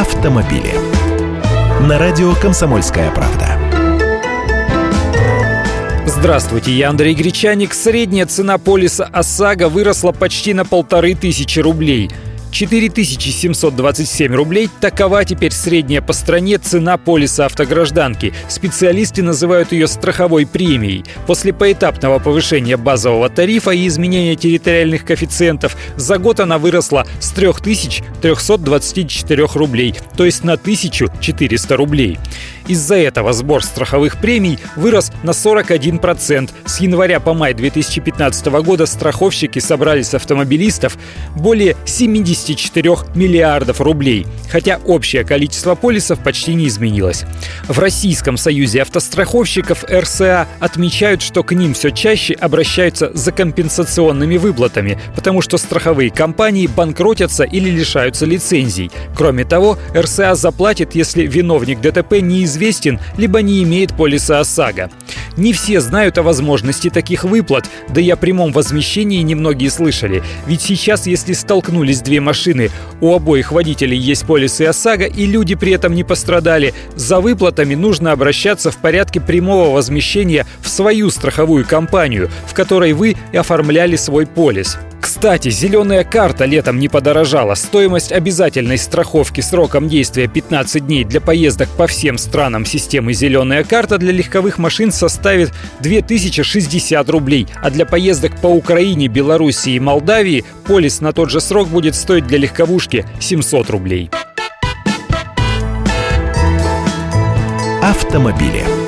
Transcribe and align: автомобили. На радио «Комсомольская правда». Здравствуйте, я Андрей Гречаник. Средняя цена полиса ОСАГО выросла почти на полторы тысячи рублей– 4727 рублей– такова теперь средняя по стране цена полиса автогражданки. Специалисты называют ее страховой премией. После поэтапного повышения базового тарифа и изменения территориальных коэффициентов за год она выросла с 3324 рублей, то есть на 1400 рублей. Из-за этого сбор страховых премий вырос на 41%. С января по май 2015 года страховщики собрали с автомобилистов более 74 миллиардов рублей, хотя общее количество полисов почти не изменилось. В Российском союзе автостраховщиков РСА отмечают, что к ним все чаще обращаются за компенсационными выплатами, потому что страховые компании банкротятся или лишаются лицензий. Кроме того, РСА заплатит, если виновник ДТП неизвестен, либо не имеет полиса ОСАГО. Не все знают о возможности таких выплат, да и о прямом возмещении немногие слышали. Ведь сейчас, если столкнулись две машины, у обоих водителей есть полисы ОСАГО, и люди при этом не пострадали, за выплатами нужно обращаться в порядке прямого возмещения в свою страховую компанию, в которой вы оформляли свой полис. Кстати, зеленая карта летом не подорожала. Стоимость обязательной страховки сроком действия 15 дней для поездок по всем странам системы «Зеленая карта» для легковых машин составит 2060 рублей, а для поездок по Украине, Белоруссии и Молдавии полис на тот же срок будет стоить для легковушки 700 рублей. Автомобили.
автомобили. 0.00 0.72
На 1.86 1.98
радио 1.98 2.34
«Комсомольская 2.34 3.10
правда». 3.10 3.58
Здравствуйте, 6.06 6.72
я 6.72 6.88
Андрей 6.88 7.14
Гречаник. 7.14 7.74
Средняя 7.74 8.24
цена 8.24 8.56
полиса 8.56 9.04
ОСАГО 9.12 9.68
выросла 9.68 10.12
почти 10.12 10.54
на 10.54 10.64
полторы 10.64 11.14
тысячи 11.14 11.58
рублей– 11.60 12.10
4727 12.50 14.34
рублей– 14.34 14.68
такова 14.80 15.24
теперь 15.24 15.52
средняя 15.52 16.02
по 16.02 16.12
стране 16.12 16.58
цена 16.58 16.98
полиса 16.98 17.46
автогражданки. 17.46 18.34
Специалисты 18.48 19.22
называют 19.22 19.72
ее 19.72 19.88
страховой 19.88 20.46
премией. 20.46 21.04
После 21.26 21.52
поэтапного 21.52 22.18
повышения 22.18 22.76
базового 22.76 23.28
тарифа 23.28 23.70
и 23.70 23.86
изменения 23.86 24.36
территориальных 24.36 25.04
коэффициентов 25.04 25.76
за 25.96 26.18
год 26.18 26.40
она 26.40 26.58
выросла 26.58 27.06
с 27.20 27.30
3324 27.30 29.46
рублей, 29.54 29.94
то 30.16 30.24
есть 30.24 30.42
на 30.44 30.54
1400 30.54 31.76
рублей. 31.76 32.18
Из-за 32.66 32.96
этого 32.96 33.32
сбор 33.32 33.64
страховых 33.64 34.20
премий 34.20 34.58
вырос 34.76 35.10
на 35.22 35.30
41%. 35.30 36.50
С 36.66 36.80
января 36.80 37.18
по 37.18 37.34
май 37.34 37.52
2015 37.52 38.46
года 38.62 38.86
страховщики 38.86 39.58
собрали 39.58 40.02
с 40.02 40.14
автомобилистов 40.14 40.96
более 41.34 41.76
74 42.40 42.96
миллиардов 43.14 43.80
рублей, 43.80 44.26
хотя 44.50 44.80
общее 44.86 45.24
количество 45.24 45.74
полисов 45.74 46.22
почти 46.22 46.54
не 46.54 46.68
изменилось. 46.68 47.24
В 47.68 47.78
Российском 47.78 48.36
союзе 48.36 48.82
автостраховщиков 48.82 49.84
РСА 49.84 50.48
отмечают, 50.58 51.22
что 51.22 51.42
к 51.42 51.52
ним 51.52 51.74
все 51.74 51.90
чаще 51.90 52.34
обращаются 52.34 53.10
за 53.14 53.32
компенсационными 53.32 54.36
выплатами, 54.36 54.98
потому 55.14 55.42
что 55.42 55.58
страховые 55.58 56.10
компании 56.10 56.66
банкротятся 56.66 57.44
или 57.44 57.70
лишаются 57.70 58.26
лицензий. 58.26 58.90
Кроме 59.14 59.44
того, 59.44 59.78
РСА 59.94 60.34
заплатит, 60.34 60.94
если 60.94 61.26
виновник 61.26 61.80
ДТП 61.80 62.20
неизвестен, 62.20 62.98
либо 63.16 63.42
не 63.42 63.62
имеет 63.62 63.94
полиса 63.94 64.40
ОСАГО. 64.40 64.90
Не 65.36 65.52
все 65.52 65.80
знают 65.80 66.18
о 66.18 66.22
возможности 66.22 66.90
таких 66.90 67.24
выплат, 67.24 67.68
да 67.88 68.00
и 68.00 68.10
о 68.10 68.16
прямом 68.16 68.52
возмещении 68.52 69.22
немногие 69.22 69.70
слышали. 69.70 70.22
Ведь 70.46 70.62
сейчас, 70.62 71.06
если 71.06 71.32
столкнулись 71.32 72.00
две 72.00 72.20
машины, 72.20 72.70
у 73.00 73.14
обоих 73.14 73.52
водителей 73.52 73.98
есть 73.98 74.26
полисы 74.26 74.62
ОСАГО, 74.62 75.06
и 75.06 75.26
люди 75.26 75.54
при 75.54 75.72
этом 75.72 75.94
не 75.94 76.04
пострадали, 76.04 76.74
за 76.96 77.20
выплатами 77.20 77.74
нужно 77.74 78.12
обращаться 78.12 78.70
в 78.70 78.76
порядке 78.78 79.20
прямого 79.20 79.74
возмещения 79.74 80.46
в 80.60 80.68
свою 80.68 81.10
страховую 81.10 81.64
компанию, 81.64 82.30
в 82.46 82.54
которой 82.54 82.92
вы 82.92 83.16
оформляли 83.32 83.96
свой 83.96 84.26
полис. 84.26 84.78
Кстати, 85.12 85.50
зеленая 85.50 86.04
карта 86.04 86.44
летом 86.44 86.78
не 86.78 86.88
подорожала. 86.88 87.56
Стоимость 87.56 88.12
обязательной 88.12 88.78
страховки 88.78 89.40
сроком 89.40 89.88
действия 89.88 90.28
15 90.28 90.86
дней 90.86 91.02
для 91.02 91.20
поездок 91.20 91.68
по 91.70 91.88
всем 91.88 92.16
странам 92.16 92.64
системы 92.64 93.12
«Зеленая 93.12 93.64
карта» 93.64 93.98
для 93.98 94.12
легковых 94.12 94.58
машин 94.58 94.92
составит 94.92 95.50
2060 95.80 97.10
рублей, 97.10 97.48
а 97.60 97.70
для 97.70 97.86
поездок 97.86 98.40
по 98.40 98.46
Украине, 98.46 99.08
Белоруссии 99.08 99.72
и 99.72 99.80
Молдавии 99.80 100.44
полис 100.64 101.00
на 101.00 101.12
тот 101.12 101.28
же 101.28 101.40
срок 101.40 101.66
будет 101.66 101.96
стоить 101.96 102.28
для 102.28 102.38
легковушки 102.38 103.04
700 103.18 103.68
рублей. 103.68 104.10
Автомобили. 107.82 108.79